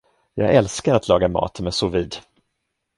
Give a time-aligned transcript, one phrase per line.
[0.33, 2.17] Jag älskar att laga mat med sous-vide.